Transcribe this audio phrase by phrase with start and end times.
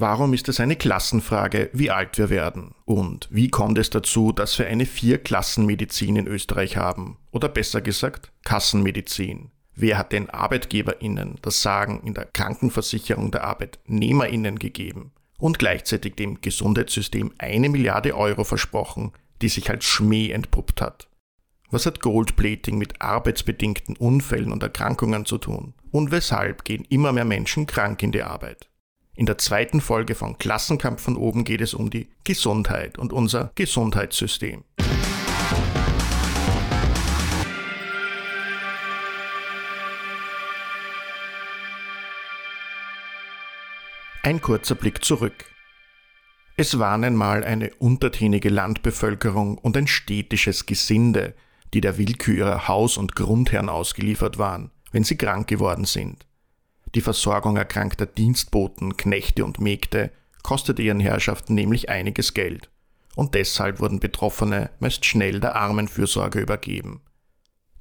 [0.00, 2.74] Warum ist es eine Klassenfrage, wie alt wir werden?
[2.86, 7.18] Und wie kommt es dazu, dass wir eine Vier-Klassen-Medizin in Österreich haben?
[7.32, 9.50] Oder besser gesagt, Kassenmedizin?
[9.74, 16.40] Wer hat den ArbeitgeberInnen das Sagen in der Krankenversicherung der ArbeitnehmerInnen gegeben und gleichzeitig dem
[16.40, 19.12] Gesundheitssystem eine Milliarde Euro versprochen,
[19.42, 21.10] die sich als Schmäh entpuppt hat?
[21.70, 25.74] Was hat Goldplating mit arbeitsbedingten Unfällen und Erkrankungen zu tun?
[25.90, 28.69] Und weshalb gehen immer mehr Menschen krank in die Arbeit?
[29.16, 33.50] In der zweiten Folge von Klassenkampf von oben geht es um die Gesundheit und unser
[33.54, 34.64] Gesundheitssystem.
[44.22, 45.46] Ein kurzer Blick zurück.
[46.56, 51.34] Es waren einmal eine untertänige Landbevölkerung und ein städtisches Gesinde,
[51.72, 56.26] die der Willkür ihrer Haus- und Grundherren ausgeliefert waren, wenn sie krank geworden sind.
[56.94, 60.10] Die Versorgung erkrankter Dienstboten, Knechte und Mägde
[60.42, 62.68] kostete ihren Herrschaften nämlich einiges Geld,
[63.14, 67.02] und deshalb wurden Betroffene meist schnell der Armenfürsorge übergeben.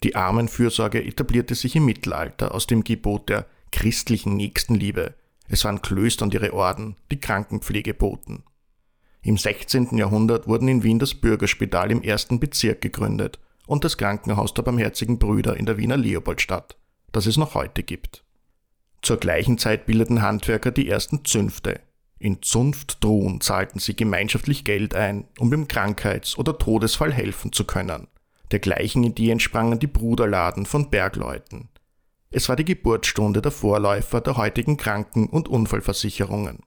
[0.03, 5.16] Die Armenfürsorge etablierte sich im Mittelalter aus dem Gebot der christlichen Nächstenliebe.
[5.48, 8.44] Es waren Klöster und ihre Orden, die Krankenpflege boten.
[9.22, 9.98] Im 16.
[9.98, 15.20] Jahrhundert wurden in Wien das Bürgerspital im ersten Bezirk gegründet und das Krankenhaus der Barmherzigen
[15.20, 16.78] Brüder in der Wiener Leopoldstadt,
[17.11, 18.23] das es noch heute gibt.
[19.02, 21.80] Zur gleichen Zeit bildeten Handwerker die ersten Zünfte.
[22.19, 28.08] In Zunftdrohen zahlten sie gemeinschaftlich Geld ein, um im Krankheits- oder Todesfall helfen zu können.
[28.52, 31.70] Dergleichen Idee entsprangen die Bruderladen von Bergleuten.
[32.31, 36.59] Es war die Geburtsstunde der Vorläufer der heutigen Kranken- und Unfallversicherungen.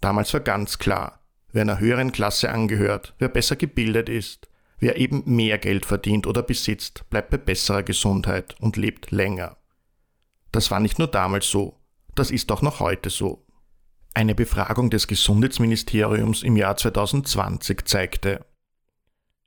[0.00, 1.20] Damals war ganz klar,
[1.52, 6.42] wer einer höheren Klasse angehört, wer besser gebildet ist, wer eben mehr Geld verdient oder
[6.42, 9.56] besitzt, bleibt bei besserer Gesundheit und lebt länger.
[10.52, 11.80] Das war nicht nur damals so,
[12.14, 13.46] das ist auch noch heute so.
[14.14, 18.44] Eine Befragung des Gesundheitsministeriums im Jahr 2020 zeigte,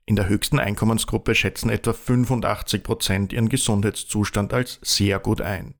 [0.08, 5.74] in der höchsten Einkommensgruppe schätzen etwa 85 Prozent ihren Gesundheitszustand als sehr gut ein.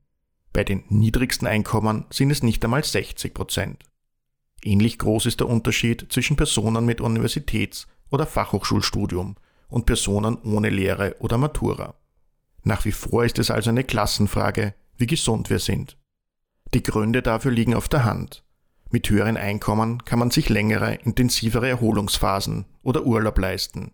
[0.51, 3.85] Bei den niedrigsten Einkommen sind es nicht einmal 60 Prozent.
[4.61, 9.37] Ähnlich groß ist der Unterschied zwischen Personen mit Universitäts- oder Fachhochschulstudium
[9.69, 11.93] und Personen ohne Lehre oder Matura.
[12.63, 15.97] Nach wie vor ist es also eine Klassenfrage, wie gesund wir sind.
[16.73, 18.43] Die Gründe dafür liegen auf der Hand.
[18.89, 23.91] Mit höheren Einkommen kann man sich längere, intensivere Erholungsphasen oder Urlaub leisten.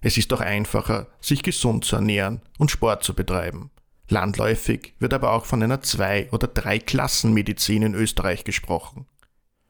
[0.00, 3.70] Es ist auch einfacher, sich gesund zu ernähren und Sport zu betreiben.
[4.08, 9.06] Landläufig wird aber auch von einer Zwei- oder Drei-Klassen-Medizin in Österreich gesprochen.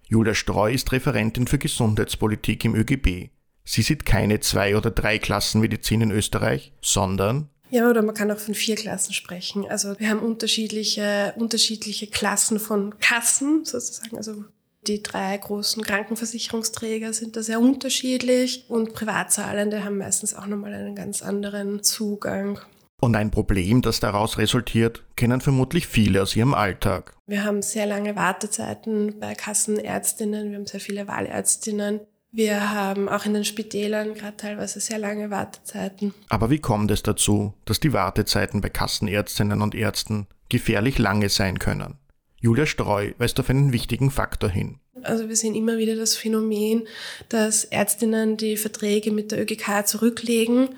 [0.06, 3.30] Julia Streu ist Referentin für Gesundheitspolitik im ÖGB.
[3.64, 8.54] Sie sieht keine Zwei- oder Drei-Klassen-Medizin in Österreich, sondern ja, oder man kann auch von
[8.54, 9.66] vier Klassen sprechen.
[9.68, 14.16] Also wir haben unterschiedliche, unterschiedliche Klassen von Kassen sozusagen.
[14.16, 14.44] Also
[14.86, 20.94] die drei großen Krankenversicherungsträger sind da sehr unterschiedlich und Privatzahlende haben meistens auch nochmal einen
[20.94, 22.60] ganz anderen Zugang.
[23.00, 27.12] Und ein Problem, das daraus resultiert, kennen vermutlich viele aus ihrem Alltag.
[27.26, 32.00] Wir haben sehr lange Wartezeiten bei Kassenärztinnen, wir haben sehr viele Wahlärztinnen.
[32.30, 36.12] Wir haben auch in den Spitälern gerade teilweise sehr lange Wartezeiten.
[36.28, 41.58] Aber wie kommt es dazu, dass die Wartezeiten bei Kassenärztinnen und Ärzten gefährlich lange sein
[41.58, 41.96] können?
[42.40, 44.78] Julia Streu weist auf einen wichtigen Faktor hin.
[45.02, 46.86] Also wir sehen immer wieder das Phänomen,
[47.28, 50.70] dass Ärztinnen die Verträge mit der ÖGK zurücklegen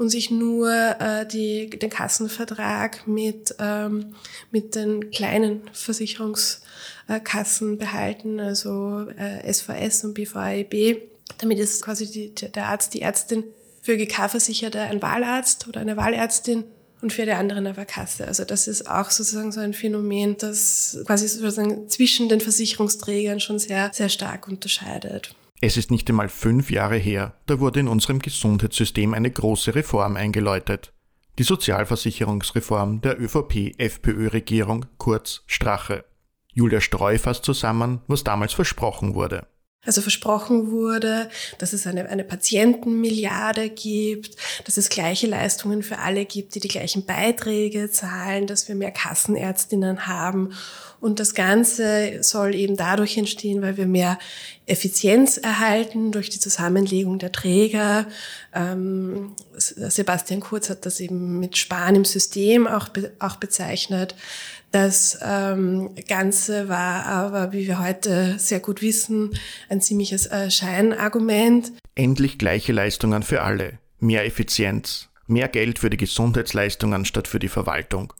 [0.00, 4.14] und sich nur äh, die, den Kassenvertrag mit, ähm,
[4.50, 6.62] mit den kleinen Versicherungs
[7.22, 11.02] Kassen behalten, also äh, SVS und BVAEB.
[11.38, 13.44] Damit ist quasi die, der Arzt, die Ärztin
[13.82, 16.64] für GK-Versicherte ein Wahlarzt oder eine Wahlärztin
[17.02, 18.26] und für die anderen aber Kasse.
[18.26, 23.58] Also das ist auch sozusagen so ein Phänomen, das quasi sozusagen zwischen den Versicherungsträgern schon
[23.58, 25.34] sehr, sehr stark unterscheidet.
[25.62, 30.16] Es ist nicht einmal fünf Jahre her, da wurde in unserem Gesundheitssystem eine große Reform
[30.16, 30.94] eingeläutet.
[31.38, 36.04] Die Sozialversicherungsreform der ÖVP-FPÖ-Regierung, kurz Strache.
[36.52, 39.46] Julia Streu fasst zusammen, was damals versprochen wurde.
[39.86, 44.36] Also versprochen wurde, dass es eine, eine Patientenmilliarde gibt,
[44.66, 48.90] dass es gleiche Leistungen für alle gibt, die die gleichen Beiträge zahlen, dass wir mehr
[48.90, 50.52] Kassenärztinnen haben.
[51.00, 54.18] Und das Ganze soll eben dadurch entstehen, weil wir mehr
[54.66, 58.06] Effizienz erhalten durch die Zusammenlegung der Träger.
[58.54, 62.88] Ähm, Sebastian Kurz hat das eben mit Sparen im System auch,
[63.18, 64.14] auch bezeichnet.
[64.72, 69.30] Das ähm, Ganze war aber, wie wir heute sehr gut wissen,
[69.68, 71.72] ein ziemliches äh, Scheinargument.
[71.96, 77.48] Endlich gleiche Leistungen für alle, mehr Effizienz, mehr Geld für die Gesundheitsleistungen statt für die
[77.48, 78.12] Verwaltung.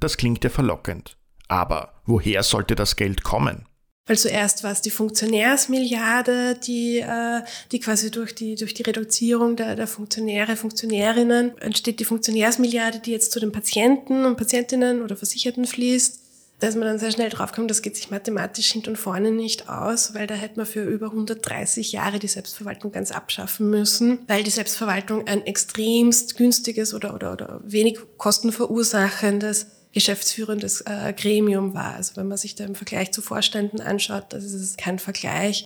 [0.00, 1.16] Das klingt ja verlockend.
[1.46, 3.66] Aber woher sollte das Geld kommen?
[4.06, 9.54] Weil zuerst war es die Funktionärsmilliarde, die, äh, die quasi durch die, durch die Reduzierung
[9.54, 15.16] der, der Funktionäre, Funktionärinnen entsteht die Funktionärsmilliarde, die jetzt zu den Patienten und Patientinnen oder
[15.16, 16.20] Versicherten fließt.
[16.58, 19.68] Da ist man dann sehr schnell draufgekommen, das geht sich mathematisch hinten und vorne nicht
[19.68, 24.44] aus, weil da hätte man für über 130 Jahre die Selbstverwaltung ganz abschaffen müssen, weil
[24.44, 31.94] die Selbstverwaltung ein extremst günstiges oder, oder, oder wenig kostenverursachendes geschäftsführendes äh, Gremium war.
[31.94, 35.64] Also wenn man sich da im Vergleich zu Vorständen anschaut, das ist kein Vergleich.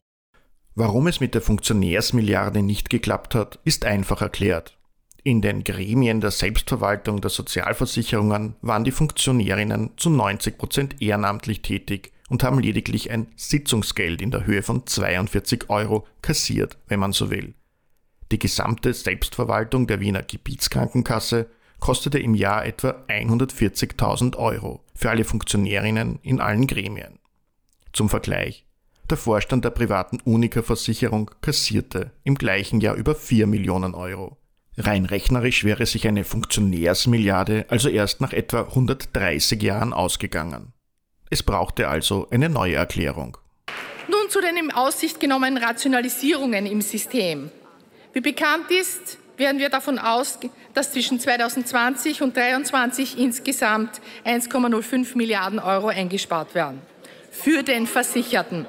[0.74, 4.76] Warum es mit der Funktionärsmilliarde nicht geklappt hat, ist einfach erklärt.
[5.22, 12.12] In den Gremien der Selbstverwaltung der Sozialversicherungen waren die Funktionärinnen zu 90 Prozent ehrenamtlich tätig
[12.28, 17.30] und haben lediglich ein Sitzungsgeld in der Höhe von 42 Euro kassiert, wenn man so
[17.30, 17.54] will.
[18.30, 21.48] Die gesamte Selbstverwaltung der Wiener Gebietskrankenkasse
[21.80, 27.18] kostete im Jahr etwa 140.000 Euro für alle Funktionärinnen in allen Gremien.
[27.92, 28.66] Zum Vergleich,
[29.08, 34.36] der Vorstand der privaten Unica-Versicherung kassierte im gleichen Jahr über 4 Millionen Euro.
[34.78, 40.72] Rein rechnerisch wäre sich eine Funktionärsmilliarde also erst nach etwa 130 Jahren ausgegangen.
[41.30, 43.38] Es brauchte also eine neue Erklärung.
[44.08, 47.50] Nun zu den in Aussicht genommenen Rationalisierungen im System.
[48.12, 55.58] Wie bekannt ist, werden wir davon ausgehen, dass zwischen 2020 und 2023 insgesamt 1,05 Milliarden
[55.58, 56.80] Euro eingespart werden
[57.30, 58.66] für den Versicherten.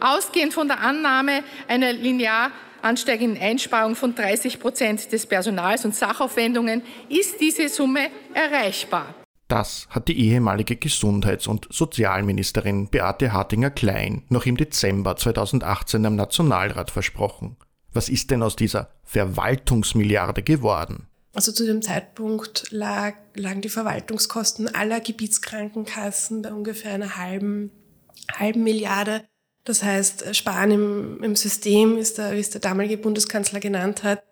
[0.00, 2.50] Ausgehend von der Annahme einer linear
[2.82, 9.14] ansteigenden Einsparung von 30 Prozent des Personals und Sachaufwendungen ist diese Summe erreichbar.
[9.48, 16.90] Das hat die ehemalige Gesundheits- und Sozialministerin Beate Hartinger-Klein noch im Dezember 2018 am Nationalrat
[16.90, 17.56] versprochen.
[17.94, 21.06] Was ist denn aus dieser Verwaltungsmilliarde geworden?
[21.32, 27.70] Also zu dem Zeitpunkt lag, lagen die Verwaltungskosten aller Gebietskrankenkassen bei ungefähr einer halben,
[28.32, 29.24] halben Milliarde.
[29.64, 34.22] Das heißt, Sparen im, im System ist da, wie es der damalige Bundeskanzler genannt hat,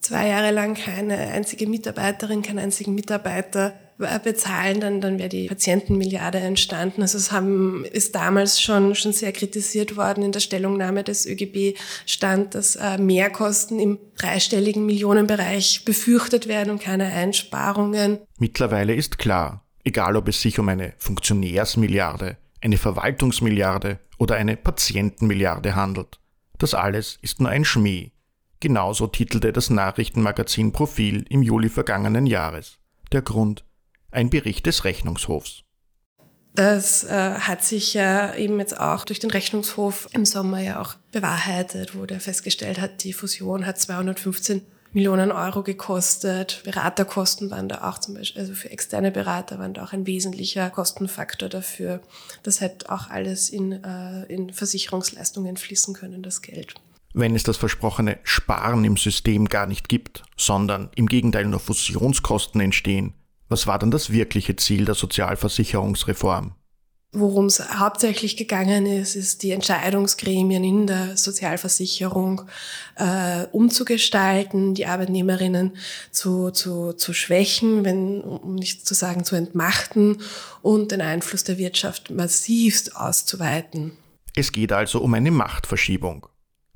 [0.00, 6.38] zwei Jahre lang keine einzige Mitarbeiterin, keinen einzigen Mitarbeiter bezahlen, dann, dann wäre die Patientenmilliarde
[6.38, 7.02] entstanden.
[7.02, 10.22] Also es haben, ist damals schon, schon sehr kritisiert worden.
[10.22, 16.82] In der Stellungnahme des ÖGB stand, dass äh, Mehrkosten im dreistelligen Millionenbereich befürchtet werden und
[16.82, 18.18] keine Einsparungen.
[18.38, 25.74] Mittlerweile ist klar, egal ob es sich um eine Funktionärsmilliarde, eine Verwaltungsmilliarde oder eine Patientenmilliarde
[25.74, 26.18] handelt.
[26.58, 28.10] Das alles ist nur ein Schmäh.
[28.60, 32.78] Genauso titelte das Nachrichtenmagazin Profil im Juli vergangenen Jahres.
[33.12, 33.64] Der Grund
[34.10, 35.62] ein Bericht des Rechnungshofs.
[36.54, 40.94] Das äh, hat sich ja eben jetzt auch durch den Rechnungshof im Sommer ja auch
[41.12, 44.62] bewahrheitet, wo der festgestellt hat, die Fusion hat 215
[44.96, 46.62] Millionen Euro gekostet.
[46.64, 50.70] Beraterkosten waren da auch zum Beispiel, also für externe Berater waren da auch ein wesentlicher
[50.70, 52.00] Kostenfaktor dafür.
[52.42, 56.72] Das hätte auch alles in, äh, in Versicherungsleistungen fließen können, das Geld.
[57.12, 62.62] Wenn es das versprochene Sparen im System gar nicht gibt, sondern im Gegenteil nur Fusionskosten
[62.62, 63.12] entstehen,
[63.48, 66.54] was war dann das wirkliche Ziel der Sozialversicherungsreform?
[67.12, 72.42] Worum es hauptsächlich gegangen ist, ist die Entscheidungsgremien in der Sozialversicherung
[72.96, 75.78] äh, umzugestalten, die Arbeitnehmerinnen
[76.10, 80.20] zu, zu, zu schwächen, wenn, um nicht zu sagen zu entmachten
[80.60, 83.92] und den Einfluss der Wirtschaft massivst auszuweiten.
[84.34, 86.26] Es geht also um eine Machtverschiebung.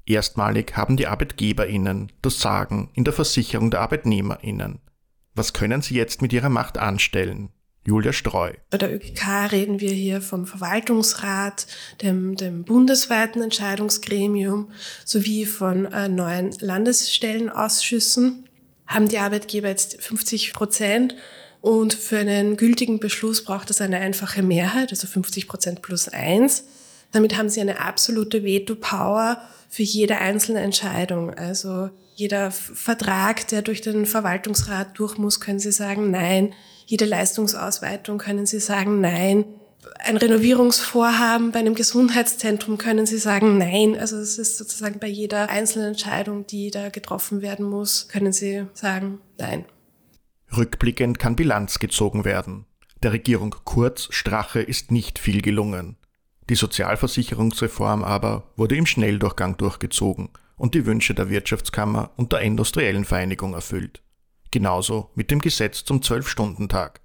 [0.06, 4.80] Erstmalig haben die Arbeitgeberinnen das Sagen in der Versicherung der Arbeitnehmerinnen.
[5.40, 7.48] Was können Sie jetzt mit Ihrer Macht anstellen?
[7.86, 8.52] Julia Streu.
[8.68, 11.66] Bei der ÖGK reden wir hier vom Verwaltungsrat,
[12.02, 14.70] dem, dem bundesweiten Entscheidungsgremium
[15.06, 18.50] sowie von äh, neuen Landesstellenausschüssen.
[18.86, 21.14] Haben die Arbeitgeber jetzt 50 Prozent
[21.62, 26.64] und für einen gültigen Beschluss braucht es eine einfache Mehrheit, also 50 Prozent plus eins.
[27.12, 31.32] Damit haben sie eine absolute Veto-Power für jede einzelne Entscheidung.
[31.34, 36.54] Also jeder Vertrag, der durch den Verwaltungsrat durch muss, können Sie sagen Nein.
[36.86, 39.44] Jede Leistungsausweitung können Sie sagen Nein.
[40.00, 43.96] Ein Renovierungsvorhaben bei einem Gesundheitszentrum können Sie sagen Nein.
[43.98, 48.66] Also es ist sozusagen bei jeder einzelnen Entscheidung, die da getroffen werden muss, können Sie
[48.74, 49.64] sagen Nein.
[50.54, 52.66] Rückblickend kann Bilanz gezogen werden.
[53.02, 55.96] Der Regierung Kurz Strache ist nicht viel gelungen.
[56.50, 63.04] Die Sozialversicherungsreform aber wurde im Schnelldurchgang durchgezogen und die Wünsche der Wirtschaftskammer und der industriellen
[63.04, 64.02] Vereinigung erfüllt.
[64.50, 67.02] Genauso mit dem Gesetz zum Zwölf-Stunden-Tag.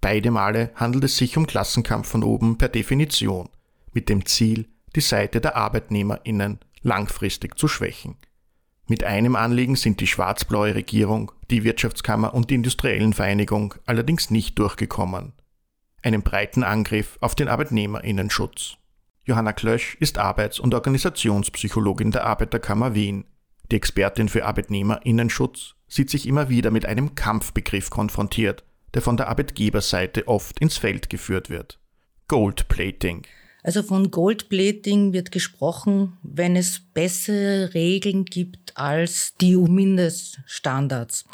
[0.00, 3.48] Beide Male handelt es sich um Klassenkampf von oben per Definition,
[3.92, 8.14] mit dem Ziel, die Seite der ArbeitnehmerInnen langfristig zu schwächen.
[8.86, 14.60] Mit einem Anliegen sind die schwarz-blaue Regierung, die Wirtschaftskammer und die industriellen Vereinigung allerdings nicht
[14.60, 15.32] durchgekommen.
[16.02, 18.76] Einen breiten Angriff auf den ArbeitnehmerInnenschutz.
[19.24, 23.24] Johanna Klösch ist Arbeits- und Organisationspsychologin der Arbeiterkammer Wien.
[23.70, 28.64] Die Expertin für Arbeitnehmerinnenschutz sieht sich immer wieder mit einem Kampfbegriff konfrontiert,
[28.94, 31.78] der von der Arbeitgeberseite oft ins Feld geführt wird.
[32.28, 33.26] Goldplating.
[33.62, 41.26] Also von Goldplating wird gesprochen, wenn es bessere Regeln gibt als die EU-Mindeststandards.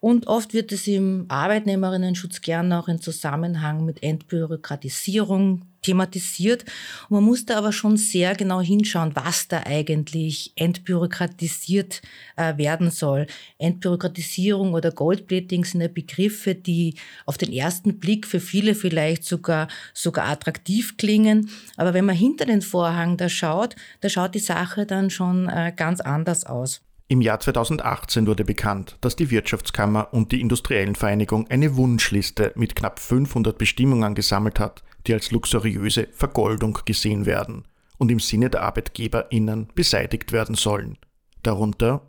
[0.00, 6.64] Und oft wird es im Arbeitnehmerinnenschutz gern auch in Zusammenhang mit Entbürokratisierung thematisiert.
[7.08, 12.00] Und man muss da aber schon sehr genau hinschauen, was da eigentlich entbürokratisiert
[12.36, 13.26] äh, werden soll.
[13.58, 16.94] Entbürokratisierung oder Goldplating sind ja Begriffe, die
[17.26, 21.50] auf den ersten Blick für viele vielleicht sogar, sogar attraktiv klingen.
[21.76, 25.72] Aber wenn man hinter den Vorhang da schaut, da schaut die Sache dann schon äh,
[25.76, 26.80] ganz anders aus.
[27.10, 32.76] Im Jahr 2018 wurde bekannt, dass die Wirtschaftskammer und die Industriellen Vereinigung eine Wunschliste mit
[32.76, 37.66] knapp 500 Bestimmungen gesammelt hat, die als luxuriöse Vergoldung gesehen werden
[37.98, 40.98] und im Sinne der ArbeitgeberInnen beseitigt werden sollen.
[41.42, 42.06] Darunter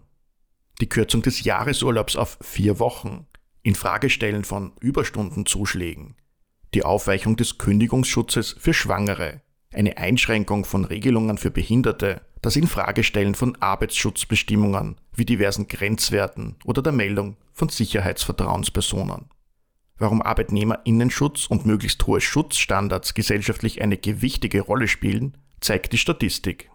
[0.81, 3.25] die Kürzung des Jahresurlaubs auf vier Wochen,
[3.63, 6.13] Infragestellen von Überstundenzuschlägen,
[6.75, 9.41] die Aufweichung des Kündigungsschutzes für Schwangere,
[9.74, 16.94] eine Einschränkung von Regelungen für Behinderte, das Infragestellen von Arbeitsschutzbestimmungen wie diversen Grenzwerten oder der
[16.94, 19.30] Meldung von Sicherheitsvertrauenspersonen.
[19.98, 26.72] Warum Arbeitnehmerinnenschutz und möglichst hohe Schutzstandards gesellschaftlich eine gewichtige Rolle spielen, zeigt die Statistik.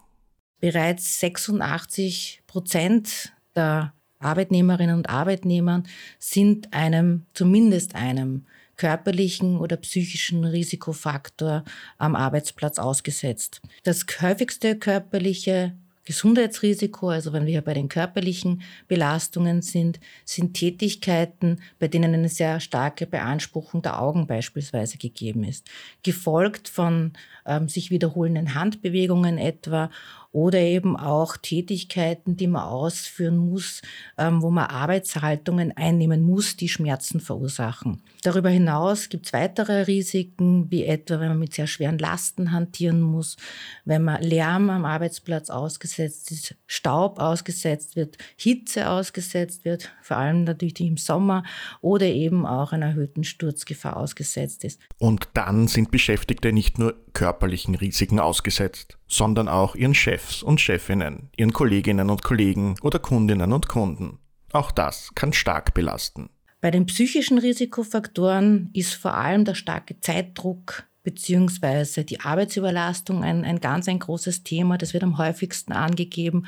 [0.59, 5.83] Bereits 86 Prozent der Arbeitnehmerinnen und Arbeitnehmer
[6.19, 11.63] sind einem, zumindest einem körperlichen oder psychischen Risikofaktor
[11.97, 13.61] am Arbeitsplatz ausgesetzt.
[13.83, 15.73] Das häufigste körperliche
[16.07, 22.61] Gesundheitsrisiko, also wenn wir bei den körperlichen Belastungen sind, sind Tätigkeiten, bei denen eine sehr
[22.61, 25.69] starke Beanspruchung der Augen beispielsweise gegeben ist,
[26.03, 27.11] gefolgt von
[27.45, 29.89] ähm, sich wiederholenden Handbewegungen etwa
[30.37, 33.81] oder eben auch Tätigkeiten, die man ausführen muss,
[34.19, 38.03] ähm, wo man Arbeitshaltungen einnehmen muss, die Schmerzen verursachen.
[38.21, 43.01] Darüber hinaus gibt es weitere Risiken, wie etwa, wenn man mit sehr schweren Lasten hantieren
[43.01, 43.35] muss,
[43.83, 50.43] wenn man Lärm am Arbeitsplatz ausgesetzt ist, Staub ausgesetzt wird, Hitze ausgesetzt wird, vor allem
[50.43, 51.41] natürlich im Sommer,
[51.81, 54.79] oder eben auch einer erhöhten Sturzgefahr ausgesetzt ist.
[54.99, 61.31] Und dann sind Beschäftigte nicht nur körperlichen Risiken ausgesetzt, sondern auch ihren Chefs und Chefinnen,
[61.35, 64.19] ihren Kolleginnen und Kollegen oder Kundinnen und Kunden.
[64.53, 66.29] Auch das kann stark belasten.
[66.61, 72.03] Bei den psychischen Risikofaktoren ist vor allem der starke Zeitdruck bzw.
[72.03, 74.77] die Arbeitsüberlastung ein, ein ganz ein großes Thema.
[74.77, 76.45] Das wird am häufigsten angegeben,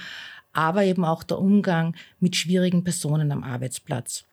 [0.53, 4.23] aber eben auch der Umgang mit schwierigen Personen am Arbeitsplatz.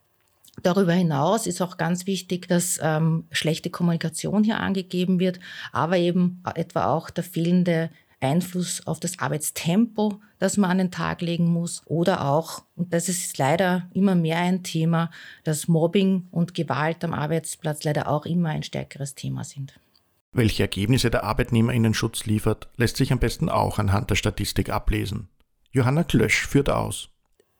[0.63, 5.39] Darüber hinaus ist auch ganz wichtig, dass ähm, schlechte Kommunikation hier angegeben wird,
[5.73, 11.21] aber eben etwa auch der fehlende Einfluss auf das Arbeitstempo, das man an den Tag
[11.21, 11.83] legen muss.
[11.87, 15.11] Oder auch, und das ist leider immer mehr ein Thema,
[15.45, 19.79] dass Mobbing und Gewalt am Arbeitsplatz leider auch immer ein stärkeres Thema sind.
[20.33, 25.29] Welche Ergebnisse der Arbeitnehmerinnenschutz liefert, lässt sich am besten auch anhand der Statistik ablesen.
[25.71, 27.11] Johanna Klösch führt aus.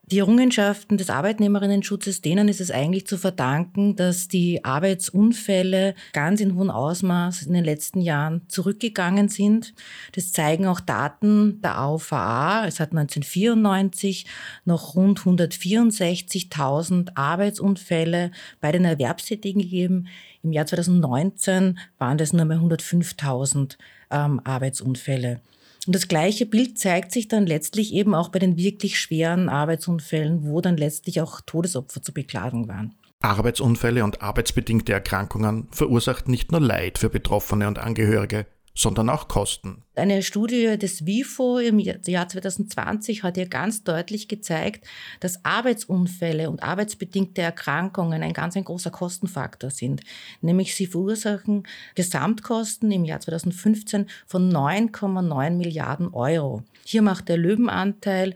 [0.09, 6.55] Die Errungenschaften des Arbeitnehmerinnenschutzes, denen ist es eigentlich zu verdanken, dass die Arbeitsunfälle ganz in
[6.55, 9.75] hohem Ausmaß in den letzten Jahren zurückgegangen sind.
[10.13, 12.67] Das zeigen auch Daten der AUVA.
[12.69, 14.27] Es hat 1994
[14.65, 20.07] noch rund 164.000 Arbeitsunfälle bei den Erwerbstätigen gegeben.
[20.45, 23.77] Im Jahr 2019 waren das nur mehr 105.000
[24.13, 25.41] ähm, Arbeitsunfälle.
[25.87, 30.45] Und das gleiche Bild zeigt sich dann letztlich eben auch bei den wirklich schweren Arbeitsunfällen,
[30.45, 32.95] wo dann letztlich auch Todesopfer zu beklagen waren.
[33.21, 39.83] Arbeitsunfälle und arbeitsbedingte Erkrankungen verursachten nicht nur Leid für Betroffene und Angehörige, sondern auch Kosten.
[39.95, 44.87] Eine Studie des WIFO im Jahr 2020 hat ja ganz deutlich gezeigt,
[45.21, 50.03] dass Arbeitsunfälle und arbeitsbedingte Erkrankungen ein ganz ein großer Kostenfaktor sind.
[50.43, 56.63] Nämlich sie verursachen Gesamtkosten im Jahr 2015 von 9,9 Milliarden Euro.
[56.85, 58.35] Hier macht der Löwenanteil,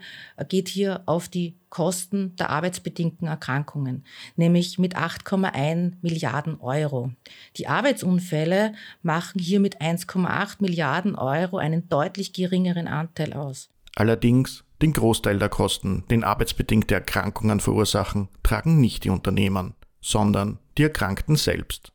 [0.49, 4.05] geht hier auf die Kosten der arbeitsbedingten Erkrankungen,
[4.37, 7.13] nämlich mit 8,1 Milliarden Euro.
[7.57, 13.71] Die Arbeitsunfälle machen hier mit 1,8 Milliarden Euro einen deutlich geringeren Anteil aus.
[13.97, 20.85] Allerdings den Großteil der Kosten, den arbeitsbedingte Erkrankungen verursachen, tragen nicht die Unternehmen, sondern die
[20.85, 21.93] Erkrankten selbst.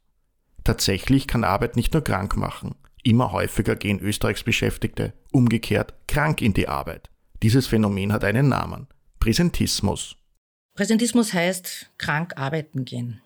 [0.64, 2.76] Tatsächlich kann Arbeit nicht nur krank machen.
[3.04, 7.10] Immer häufiger gehen Österreichs Beschäftigte umgekehrt krank in die Arbeit.
[7.44, 8.88] Dieses Phänomen hat einen Namen.
[9.26, 10.16] Präsentismus.
[10.76, 13.22] Präsentismus heißt krank arbeiten gehen.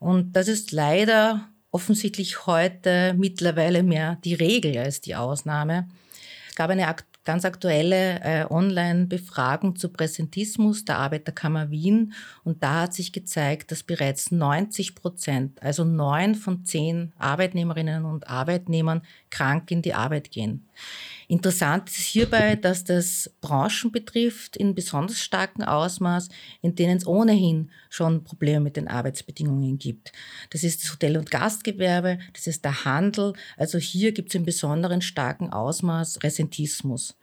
[0.00, 5.86] Und das ist leider offensichtlich heute mittlerweile mehr die Regel als die Ausnahme.
[6.48, 12.12] Es gab eine ganz aktuelle äh, Online-Befragung zu Präsentismus der Arbeiterkammer Wien.
[12.42, 18.26] Und da hat sich gezeigt, dass bereits 90 Prozent, also neun von zehn Arbeitnehmerinnen und
[18.26, 20.68] Arbeitnehmern krank in die Arbeit gehen.
[21.28, 26.28] Interessant ist hierbei, dass das Branchen betrifft in besonders starkem Ausmaß,
[26.62, 30.12] in denen es ohnehin schon Probleme mit den Arbeitsbedingungen gibt.
[30.50, 33.32] Das ist das Hotel- und Gastgewerbe, das ist der Handel.
[33.56, 37.16] Also hier gibt es in besonderen starken Ausmaß Resentismus.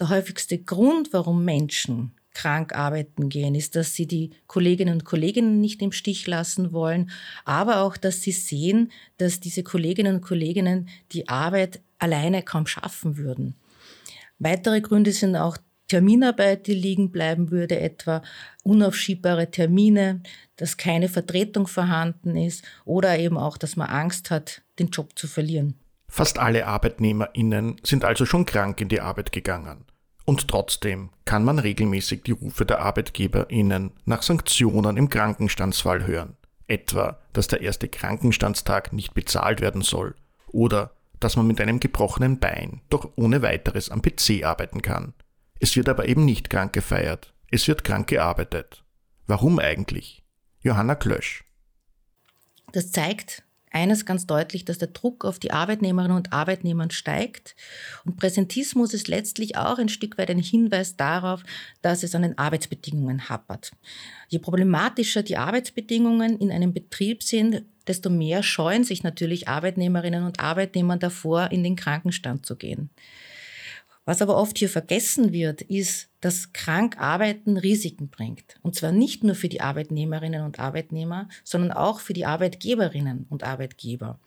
[0.00, 5.60] Der häufigste Grund, warum Menschen krank arbeiten gehen, ist, dass sie die Kolleginnen und Kollegen
[5.60, 7.10] nicht im Stich lassen wollen,
[7.44, 13.16] aber auch, dass sie sehen, dass diese Kolleginnen und Kollegen die Arbeit alleine kaum schaffen
[13.16, 13.54] würden.
[14.38, 15.56] Weitere Gründe sind auch
[15.88, 18.22] Terminarbeit, die liegen bleiben würde, etwa
[18.62, 20.22] unaufschiebbare Termine,
[20.56, 25.28] dass keine Vertretung vorhanden ist oder eben auch, dass man Angst hat, den Job zu
[25.28, 25.74] verlieren.
[26.08, 29.84] Fast alle Arbeitnehmerinnen sind also schon krank in die Arbeit gegangen.
[30.24, 36.36] Und trotzdem kann man regelmäßig die Rufe der Arbeitgeberinnen nach Sanktionen im Krankenstandsfall hören.
[36.66, 40.14] Etwa, dass der erste Krankenstandstag nicht bezahlt werden soll
[40.50, 40.92] oder
[41.24, 45.14] dass man mit einem gebrochenen Bein doch ohne weiteres am PC arbeiten kann.
[45.58, 48.84] Es wird aber eben nicht krank gefeiert, es wird krank gearbeitet.
[49.26, 50.22] Warum eigentlich?
[50.60, 51.44] Johanna Klösch.
[52.72, 57.56] Das zeigt eines ganz deutlich, dass der Druck auf die Arbeitnehmerinnen und Arbeitnehmer steigt.
[58.04, 61.42] Und Präsentismus ist letztlich auch ein Stück weit ein Hinweis darauf,
[61.82, 63.72] dass es an den Arbeitsbedingungen happert.
[64.28, 70.40] Je problematischer die Arbeitsbedingungen in einem Betrieb sind, desto mehr scheuen sich natürlich Arbeitnehmerinnen und
[70.40, 72.90] Arbeitnehmer davor, in den Krankenstand zu gehen.
[74.06, 78.56] Was aber oft hier vergessen wird, ist, dass Krankarbeiten Risiken bringt.
[78.60, 83.44] Und zwar nicht nur für die Arbeitnehmerinnen und Arbeitnehmer, sondern auch für die Arbeitgeberinnen und
[83.44, 84.18] Arbeitgeber.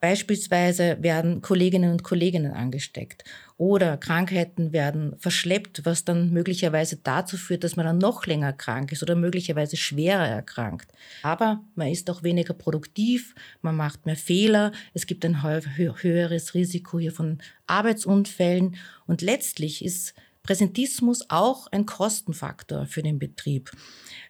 [0.00, 3.22] Beispielsweise werden Kolleginnen und Kollegen angesteckt
[3.58, 8.92] oder Krankheiten werden verschleppt, was dann möglicherweise dazu führt, dass man dann noch länger krank
[8.92, 10.90] ist oder möglicherweise schwerer erkrankt.
[11.22, 16.98] Aber man ist auch weniger produktiv, man macht mehr Fehler, es gibt ein höheres Risiko
[16.98, 20.14] hier von Arbeitsunfällen und letztlich ist
[20.50, 23.70] Präsentismus auch ein Kostenfaktor für den Betrieb.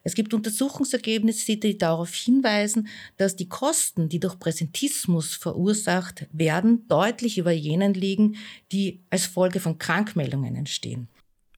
[0.03, 7.39] Es gibt Untersuchungsergebnisse, die darauf hinweisen, dass die Kosten, die durch Präsentismus verursacht werden, deutlich
[7.39, 8.37] über jenen liegen,
[8.71, 11.09] die als Folge von Krankmeldungen entstehen.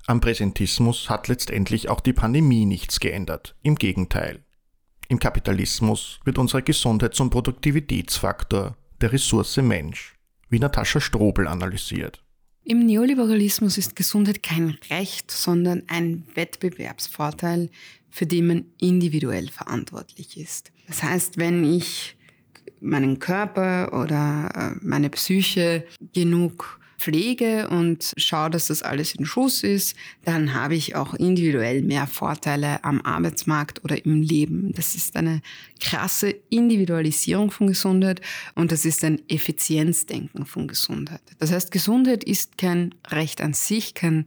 [0.07, 3.57] Am Präsentismus hat letztendlich auch die Pandemie nichts geändert.
[3.65, 4.45] Im Gegenteil.
[5.09, 10.15] Im Kapitalismus wird unsere Gesundheit zum Produktivitätsfaktor der Ressource Mensch,
[10.51, 12.23] wie Natascha Strobel analysiert.
[12.65, 17.71] Im Neoliberalismus ist Gesundheit kein Recht, sondern ein Wettbewerbsvorteil,
[18.09, 20.71] für den man individuell verantwortlich ist.
[20.87, 22.17] Das heißt, wenn ich
[22.81, 29.65] meinen Körper oder äh, meine Psyche genug pflege und schaue, dass das alles in Schuss
[29.65, 34.73] ist, dann habe ich auch individuell mehr Vorteile am Arbeitsmarkt oder im Leben.
[34.73, 35.43] Das ist eine
[35.81, 38.21] krasse Individualisierung von Gesundheit
[38.55, 41.23] und das ist ein Effizienzdenken von Gesundheit.
[41.39, 44.25] Das heißt, Gesundheit ist kein Recht an sich, kein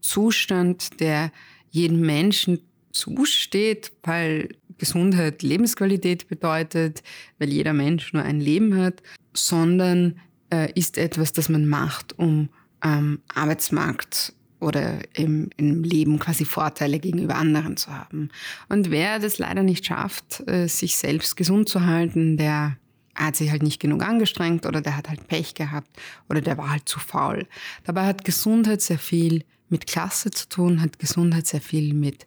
[0.00, 1.30] Zustand, der
[1.70, 2.60] jedem Menschen
[2.90, 7.02] zusteht, weil Gesundheit Lebensqualität bedeutet,
[7.38, 10.18] weil jeder Mensch nur ein Leben hat, sondern
[10.52, 12.48] äh, ist etwas, das man macht, um
[12.80, 18.30] am Arbeitsmarkt oder im, im Leben quasi Vorteile gegenüber anderen zu haben.
[18.68, 22.76] Und wer das leider nicht schafft, äh, sich selbst gesund zu halten, der
[23.14, 25.88] hat sich halt nicht genug angestrengt oder der hat halt Pech gehabt
[26.28, 27.46] oder der war halt zu faul.
[27.84, 32.26] Dabei hat Gesundheit sehr viel mit Klasse zu tun, hat Gesundheit sehr viel mit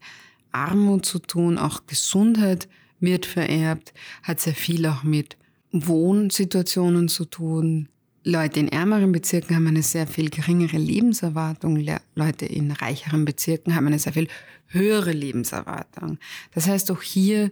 [0.52, 2.68] Armut zu tun, auch Gesundheit
[3.00, 5.38] wird vererbt, hat sehr viel auch mit
[5.72, 7.88] Wohnsituationen zu tun.
[8.30, 11.84] Leute in ärmeren Bezirken haben eine sehr viel geringere Lebenserwartung.
[12.16, 14.28] Leute in reicheren Bezirken haben eine sehr viel
[14.68, 16.20] höhere Lebenserwartung.
[16.54, 17.52] Das heißt, auch hier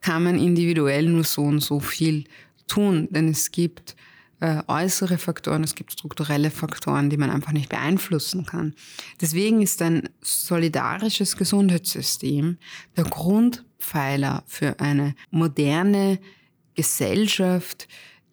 [0.00, 2.24] kann man individuell nur so und so viel
[2.68, 3.96] tun, denn es gibt
[4.40, 8.74] äh, äußere Faktoren, es gibt strukturelle Faktoren, die man einfach nicht beeinflussen kann.
[9.20, 12.58] Deswegen ist ein solidarisches Gesundheitssystem
[12.96, 16.18] der Grundpfeiler für eine moderne
[16.74, 17.88] Gesellschaft,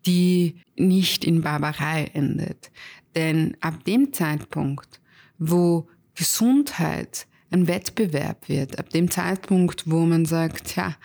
[0.06, 2.72] die nicht in Barbarei endet.
[3.16, 5.00] Denn ab dem Zeitpunkt,
[5.38, 10.96] wo Gesundheit ein Wettbewerb wird, ab dem Zeitpunkt, wo man sagt, ja,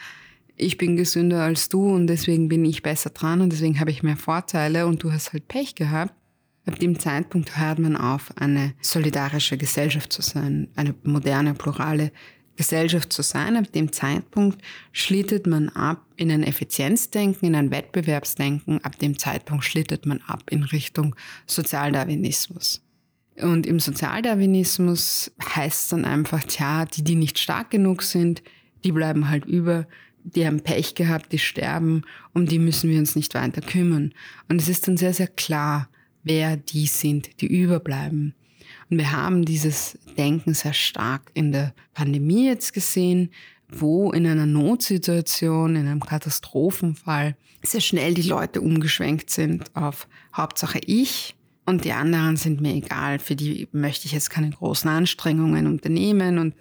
[0.56, 4.02] ich bin gesünder als du und deswegen bin ich besser dran und deswegen habe ich
[4.02, 6.14] mehr Vorteile und du hast halt Pech gehabt.
[6.66, 12.12] Ab dem Zeitpunkt hört man auf, eine solidarische Gesellschaft zu sein, eine moderne, plurale
[12.58, 18.84] Gesellschaft zu sein, ab dem Zeitpunkt schlittert man ab in ein Effizienzdenken, in ein Wettbewerbsdenken,
[18.84, 21.14] ab dem Zeitpunkt schlittert man ab in Richtung
[21.46, 22.82] Sozialdarwinismus.
[23.40, 28.42] Und im Sozialdarwinismus heißt es dann einfach, tja, die, die nicht stark genug sind,
[28.82, 29.86] die bleiben halt über,
[30.24, 32.02] die haben Pech gehabt, die sterben,
[32.34, 34.12] um die müssen wir uns nicht weiter kümmern.
[34.48, 35.88] Und es ist dann sehr, sehr klar,
[36.24, 38.34] wer die sind, die überbleiben.
[38.90, 43.30] Und wir haben dieses Denken sehr stark in der Pandemie jetzt gesehen,
[43.68, 50.80] wo in einer Notsituation, in einem Katastrophenfall sehr schnell die Leute umgeschwenkt sind auf Hauptsache
[50.86, 51.34] ich
[51.66, 56.38] und die anderen sind mir egal, für die möchte ich jetzt keine großen Anstrengungen unternehmen
[56.38, 56.54] und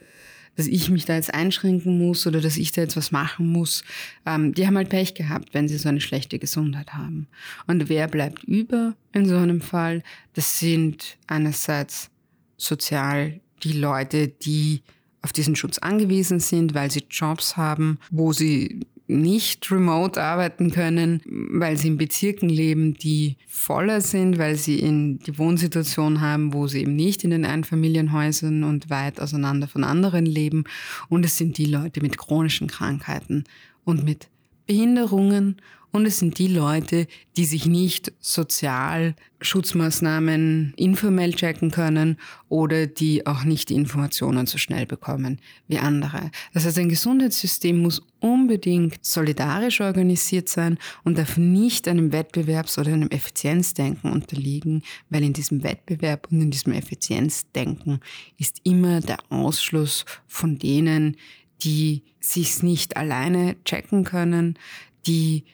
[0.57, 3.83] dass ich mich da jetzt einschränken muss oder dass ich da jetzt was machen muss.
[4.25, 7.27] Ähm, die haben halt Pech gehabt, wenn sie so eine schlechte Gesundheit haben.
[7.67, 10.03] Und wer bleibt über in so einem Fall?
[10.33, 12.09] Das sind einerseits
[12.57, 14.81] sozial die Leute, die
[15.21, 21.21] auf diesen Schutz angewiesen sind, weil sie Jobs haben, wo sie nicht remote arbeiten können,
[21.25, 26.67] weil sie in Bezirken leben, die voller sind, weil sie in die Wohnsituation haben, wo
[26.67, 30.65] sie eben nicht in den Einfamilienhäusern und weit auseinander von anderen leben.
[31.07, 33.45] Und es sind die Leute mit chronischen Krankheiten
[33.85, 34.27] und mit
[34.67, 35.57] Behinderungen
[35.91, 42.17] und es sind die Leute, die sich nicht sozial Schutzmaßnahmen informell checken können
[42.49, 46.29] oder die auch nicht die Informationen so schnell bekommen wie andere.
[46.53, 52.93] Das heißt, ein Gesundheitssystem muss unbedingt solidarisch organisiert sein und darf nicht einem Wettbewerbs- oder
[52.93, 58.01] einem Effizienzdenken unterliegen, weil in diesem Wettbewerb und in diesem Effizienzdenken
[58.37, 61.15] ist immer der Ausschluss von denen,
[61.63, 64.57] die sich's nicht alleine checken können,
[65.05, 65.45] die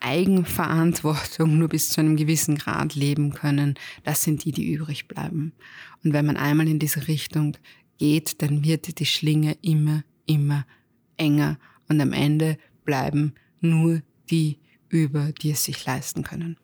[0.00, 3.74] Eigenverantwortung nur bis zu einem gewissen Grad leben können,
[4.04, 5.52] das sind die, die übrig bleiben.
[6.04, 7.56] Und wenn man einmal in diese Richtung
[7.98, 10.66] geht, dann wird die Schlinge immer, immer
[11.16, 16.56] enger und am Ende bleiben nur die über, die es sich leisten können.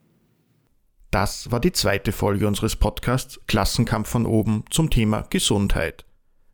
[1.10, 6.04] Das war die zweite Folge unseres Podcasts Klassenkampf von oben zum Thema Gesundheit.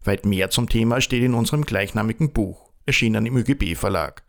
[0.05, 4.23] Weit mehr zum Thema steht in unserem gleichnamigen Buch, erschienen im ÖGB Verlag.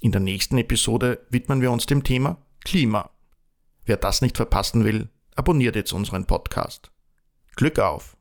[0.00, 3.10] In der nächsten Episode widmen wir uns dem Thema Klima.
[3.84, 6.92] Wer das nicht verpassen will, abonniert jetzt unseren Podcast.
[7.56, 8.17] Glück auf!